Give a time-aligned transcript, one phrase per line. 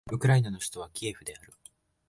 [0.11, 1.53] ウクライナの首都はキエフである